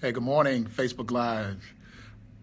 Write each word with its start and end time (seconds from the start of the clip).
Hey, 0.00 0.12
good 0.12 0.22
morning, 0.22 0.64
Facebook 0.64 1.10
Live 1.10 1.74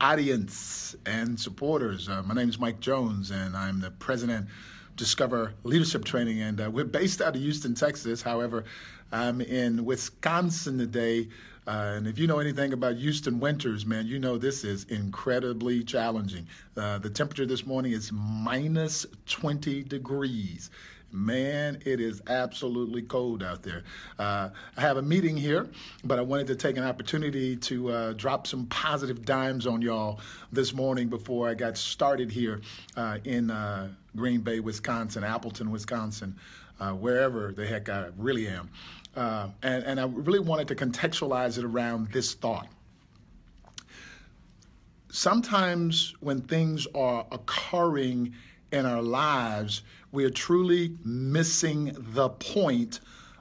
audience 0.00 0.96
and 1.04 1.38
supporters. 1.38 2.08
Uh, 2.08 2.22
my 2.22 2.32
name 2.32 2.48
is 2.48 2.58
Mike 2.58 2.80
Jones, 2.80 3.30
and 3.30 3.54
I'm 3.54 3.78
the 3.78 3.90
president 3.90 4.48
of 4.48 4.96
Discover 4.96 5.52
Leadership 5.62 6.02
Training, 6.02 6.40
and 6.40 6.62
uh, 6.62 6.70
we're 6.70 6.86
based 6.86 7.20
out 7.20 7.36
of 7.36 7.42
Houston, 7.42 7.74
Texas. 7.74 8.22
However, 8.22 8.64
I'm 9.12 9.42
in 9.42 9.84
Wisconsin 9.84 10.78
today, 10.78 11.28
uh, 11.66 11.92
and 11.96 12.06
if 12.06 12.18
you 12.18 12.26
know 12.26 12.38
anything 12.38 12.72
about 12.72 12.96
Houston 12.96 13.38
winters, 13.38 13.84
man, 13.84 14.06
you 14.06 14.18
know 14.18 14.38
this 14.38 14.64
is 14.64 14.84
incredibly 14.84 15.84
challenging. 15.84 16.46
Uh, 16.74 16.96
the 17.00 17.10
temperature 17.10 17.44
this 17.44 17.66
morning 17.66 17.92
is 17.92 18.10
minus 18.14 19.04
20 19.26 19.82
degrees. 19.82 20.70
Man, 21.14 21.82
it 21.84 22.00
is 22.00 22.22
absolutely 22.26 23.02
cold 23.02 23.42
out 23.42 23.62
there. 23.62 23.82
Uh, 24.18 24.48
I 24.78 24.80
have 24.80 24.96
a 24.96 25.02
meeting 25.02 25.36
here, 25.36 25.68
but 26.04 26.18
I 26.18 26.22
wanted 26.22 26.46
to 26.46 26.56
take 26.56 26.78
an 26.78 26.84
opportunity 26.84 27.54
to 27.54 27.90
uh, 27.90 28.12
drop 28.14 28.46
some 28.46 28.64
positive 28.66 29.26
dimes 29.26 29.66
on 29.66 29.82
y'all 29.82 30.20
this 30.52 30.72
morning 30.72 31.08
before 31.08 31.50
I 31.50 31.54
got 31.54 31.76
started 31.76 32.30
here 32.30 32.62
uh, 32.96 33.18
in 33.24 33.50
uh, 33.50 33.90
Green 34.16 34.40
Bay, 34.40 34.60
Wisconsin, 34.60 35.22
Appleton, 35.22 35.70
Wisconsin, 35.70 36.34
uh, 36.80 36.92
wherever 36.92 37.52
the 37.52 37.66
heck 37.66 37.90
I 37.90 38.08
really 38.16 38.48
am. 38.48 38.70
Uh, 39.14 39.48
and, 39.62 39.84
and 39.84 40.00
I 40.00 40.06
really 40.06 40.40
wanted 40.40 40.68
to 40.68 40.74
contextualize 40.74 41.58
it 41.58 41.64
around 41.64 42.10
this 42.10 42.32
thought 42.32 42.68
sometimes 45.12 46.14
when 46.20 46.40
things 46.40 46.86
are 46.94 47.26
occurring 47.30 48.34
in 48.72 48.86
our 48.86 49.02
lives, 49.02 49.82
we 50.10 50.24
are 50.24 50.30
truly 50.30 50.96
missing 51.04 51.94
the 51.96 52.28
point 52.28 53.00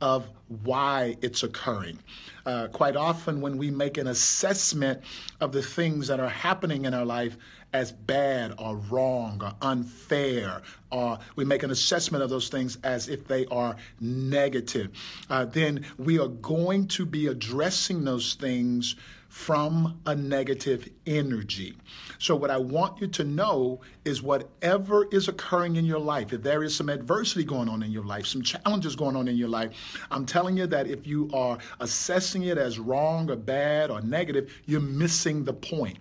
of 0.00 0.28
why 0.64 1.16
it's 1.22 1.44
occurring. 1.44 1.98
Uh, 2.44 2.66
quite 2.68 2.96
often, 2.96 3.40
when 3.40 3.56
we 3.56 3.70
make 3.70 3.98
an 3.98 4.08
assessment 4.08 5.00
of 5.40 5.52
the 5.52 5.62
things 5.62 6.08
that 6.08 6.18
are 6.18 6.28
happening 6.28 6.84
in 6.84 6.92
our 6.92 7.04
life 7.04 7.36
as 7.72 7.92
bad 7.92 8.52
or 8.58 8.76
wrong 8.76 9.40
or 9.42 9.52
unfair, 9.62 10.60
or 10.90 11.18
we 11.36 11.44
make 11.44 11.62
an 11.62 11.70
assessment 11.70 12.22
of 12.22 12.28
those 12.28 12.48
things 12.48 12.78
as 12.82 13.08
if 13.08 13.26
they 13.28 13.46
are 13.46 13.76
negative, 14.00 14.90
uh, 15.30 15.44
then 15.44 15.84
we 15.98 16.18
are 16.18 16.28
going 16.28 16.86
to 16.86 17.06
be 17.06 17.28
addressing 17.28 18.04
those 18.04 18.34
things 18.34 18.96
from 19.32 19.98
a 20.04 20.14
negative 20.14 20.86
energy. 21.06 21.74
So, 22.18 22.36
what 22.36 22.50
I 22.50 22.58
want 22.58 23.00
you 23.00 23.06
to 23.06 23.24
know 23.24 23.80
is 24.04 24.22
whatever 24.22 25.06
is 25.06 25.26
occurring 25.26 25.76
in 25.76 25.86
your 25.86 25.98
life, 25.98 26.34
if 26.34 26.42
there 26.42 26.62
is 26.62 26.76
some 26.76 26.90
adversity 26.90 27.42
going 27.42 27.70
on 27.70 27.82
in 27.82 27.90
your 27.90 28.04
life, 28.04 28.26
some 28.26 28.42
challenges 28.42 28.94
going 28.94 29.16
on 29.16 29.28
in 29.28 29.38
your 29.38 29.48
life, 29.48 29.70
I'm 30.10 30.26
telling 30.26 30.58
you 30.58 30.66
that 30.66 30.86
if 30.86 31.06
you 31.06 31.30
are 31.32 31.56
assessing 31.80 32.42
it 32.42 32.58
as 32.58 32.78
wrong 32.78 33.30
or 33.30 33.36
bad 33.36 33.90
or 33.90 34.02
negative, 34.02 34.52
you're 34.66 34.80
missing 34.82 35.44
the 35.44 35.54
point 35.54 35.96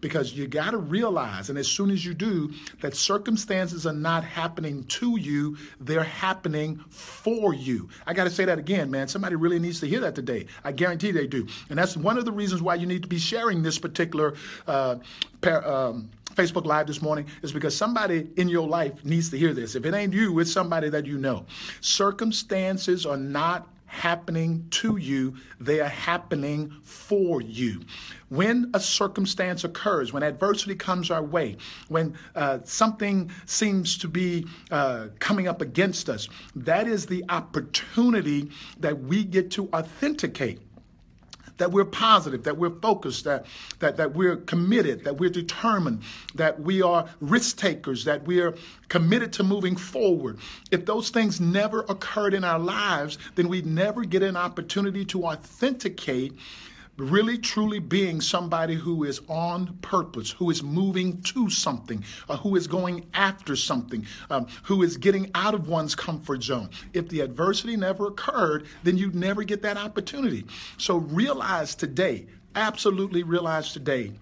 because 0.00 0.32
you 0.32 0.46
got 0.46 0.70
to 0.70 0.78
realize, 0.78 1.50
and 1.50 1.58
as 1.58 1.68
soon 1.68 1.90
as 1.90 2.04
you 2.04 2.14
do, 2.14 2.52
that 2.80 2.94
circumstances 2.94 3.86
are 3.86 3.92
not 3.92 4.24
happening 4.24 4.84
to 4.84 5.18
you, 5.18 5.56
they're 5.80 6.02
happening 6.02 6.76
for 6.88 7.54
you. 7.54 7.88
I 8.06 8.14
got 8.14 8.24
to 8.24 8.30
say 8.30 8.44
that 8.44 8.58
again, 8.58 8.90
man. 8.90 9.08
Somebody 9.08 9.36
really 9.36 9.58
needs 9.58 9.80
to 9.80 9.86
hear 9.86 10.00
that 10.00 10.14
today. 10.14 10.46
I 10.64 10.72
guarantee 10.72 11.10
they 11.10 11.26
do. 11.26 11.46
And 11.70 11.78
that's 11.78 11.96
one 11.96 12.18
of 12.18 12.24
the 12.24 12.32
reasons 12.32 12.62
why 12.62 12.74
you 12.76 12.86
need 12.86 13.02
to 13.02 13.08
be 13.08 13.18
sharing 13.18 13.62
this 13.62 13.78
particular 13.78 14.34
uh, 14.66 14.96
um, 15.44 16.10
Facebook 16.34 16.66
Live 16.66 16.86
this 16.86 17.00
morning 17.00 17.26
is 17.42 17.52
because 17.52 17.76
somebody 17.76 18.28
in 18.36 18.48
your 18.48 18.68
life 18.68 19.04
needs 19.04 19.30
to 19.30 19.38
hear 19.38 19.54
this. 19.54 19.74
If 19.74 19.86
it 19.86 19.94
ain't 19.94 20.12
you, 20.12 20.38
it's 20.38 20.52
somebody 20.52 20.90
that 20.90 21.06
you 21.06 21.18
know. 21.18 21.46
Circumstances 21.80 23.06
are 23.06 23.16
not 23.16 23.68
happening 23.96 24.66
to 24.70 24.98
you, 24.98 25.34
they 25.58 25.80
are 25.80 25.88
happening 25.88 26.70
for 26.82 27.40
you. 27.40 27.82
When 28.28 28.70
a 28.74 28.80
circumstance 28.80 29.64
occurs, 29.64 30.12
when 30.12 30.22
adversity 30.22 30.74
comes 30.74 31.10
our 31.10 31.22
way, 31.22 31.56
when 31.88 32.14
uh, 32.34 32.58
something 32.64 33.30
seems 33.46 33.96
to 33.98 34.08
be 34.08 34.46
uh, 34.70 35.08
coming 35.18 35.48
up 35.48 35.62
against 35.62 36.08
us, 36.08 36.28
that 36.54 36.86
is 36.86 37.06
the 37.06 37.24
opportunity 37.28 38.50
that 38.80 39.00
we 39.00 39.24
get 39.24 39.50
to 39.52 39.68
authenticate 39.72 40.60
that 41.58 41.72
we're 41.72 41.84
positive, 41.84 42.44
that 42.44 42.56
we're 42.56 42.70
focused, 42.80 43.24
that, 43.24 43.46
that, 43.78 43.96
that 43.96 44.14
we're 44.14 44.36
committed, 44.36 45.04
that 45.04 45.18
we're 45.18 45.30
determined, 45.30 46.02
that 46.34 46.60
we 46.60 46.82
are 46.82 47.08
risk 47.20 47.58
takers, 47.58 48.04
that 48.04 48.24
we're 48.24 48.54
committed 48.88 49.32
to 49.34 49.42
moving 49.42 49.76
forward. 49.76 50.38
If 50.70 50.86
those 50.86 51.10
things 51.10 51.40
never 51.40 51.80
occurred 51.88 52.34
in 52.34 52.44
our 52.44 52.58
lives, 52.58 53.18
then 53.34 53.48
we'd 53.48 53.66
never 53.66 54.04
get 54.04 54.22
an 54.22 54.36
opportunity 54.36 55.04
to 55.06 55.24
authenticate 55.24 56.34
really 56.96 57.38
truly 57.38 57.78
being 57.78 58.20
somebody 58.20 58.74
who 58.74 59.04
is 59.04 59.20
on 59.28 59.76
purpose, 59.82 60.30
who 60.30 60.50
is 60.50 60.62
moving 60.62 61.20
to 61.22 61.50
something, 61.50 62.04
uh, 62.28 62.36
who 62.38 62.56
is 62.56 62.66
going 62.66 63.06
after 63.14 63.56
something, 63.56 64.06
um, 64.30 64.46
who 64.64 64.82
is 64.82 64.96
getting 64.96 65.30
out 65.34 65.54
of 65.54 65.68
one's 65.68 65.94
comfort 65.94 66.42
zone. 66.42 66.70
If 66.92 67.08
the 67.08 67.20
adversity 67.20 67.76
never 67.76 68.06
occurred, 68.06 68.66
then 68.82 68.96
you'd 68.96 69.14
never 69.14 69.44
get 69.44 69.62
that 69.62 69.76
opportunity. 69.76 70.46
So 70.78 70.96
realize 70.96 71.74
today, 71.74 72.26
absolutely 72.54 73.22
realize 73.22 73.72
today 73.72 74.12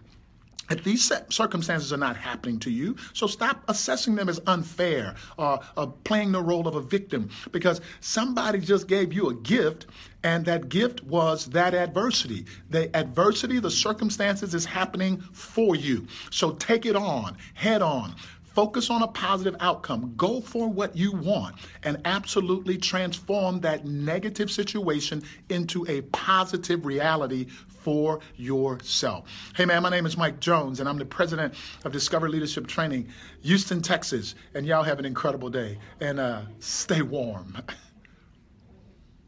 that 0.69 0.85
these 0.85 1.11
circumstances 1.31 1.93
are 1.93 1.99
not 1.99 2.17
happening 2.17 2.59
to 2.61 2.71
you. 2.71 2.97
So 3.13 3.27
stop 3.27 3.63
assessing 3.69 4.15
them 4.15 4.29
as 4.29 4.41
unfair 4.47 5.15
or, 5.39 5.61
or, 5.77 5.95
playing 6.05 6.33
the 6.33 6.43
role 6.43 6.69
of 6.69 6.75
a 6.75 6.81
victim 6.81 7.31
because 7.53 7.81
somebody 8.01 8.59
just 8.59 8.89
gave 8.89 9.13
you 9.13 9.29
a 9.29 9.35
gift 9.35 9.87
and 10.23 10.45
that 10.47 10.69
gift 10.69 11.05
was 11.05 11.47
that 11.47 11.75
adversity. 11.75 12.47
The 12.71 12.95
adversity, 12.97 13.59
the 13.59 13.71
circumstances 13.71 14.55
is 14.55 14.65
happening 14.65 15.21
for 15.33 15.77
you. 15.77 16.07
So 16.31 16.53
take 16.53 16.87
it 16.87 16.97
on, 16.97 17.37
head 17.55 17.83
on. 17.83 18.15
Focus 18.54 18.88
on 18.88 19.03
a 19.03 19.09
positive 19.09 19.56
outcome. 19.60 20.15
Go 20.16 20.41
for 20.41 20.69
what 20.69 20.97
you 20.97 21.12
want 21.12 21.56
and 21.82 22.00
absolutely 22.04 22.78
transform 22.78 23.60
that 23.60 23.84
negative 23.84 24.50
situation 24.50 25.22
into 25.48 25.84
a 25.88 26.03
positive 26.03 26.87
reality 26.87 27.47
for 27.69 28.20
yourself. 28.37 29.25
Hey, 29.56 29.65
man, 29.65 29.82
my 29.82 29.91
name 29.91 30.06
is 30.06 30.16
Mike 30.16 30.38
Jones, 30.38 30.78
and 30.78 30.88
I'm 30.88 30.98
the 30.98 31.04
president 31.04 31.54
of 31.84 31.92
Discover 31.92 32.28
Leadership 32.28 32.66
Training, 32.66 33.09
Houston, 33.42 33.82
Texas. 33.82 34.37
And 34.54 34.65
y'all 34.66 34.84
have 34.84 35.00
an 35.00 35.04
incredible 35.04 35.50
day 35.50 35.78
and 36.00 36.21
uh, 36.21 36.42
stay 36.60 37.03
warm. 37.03 37.59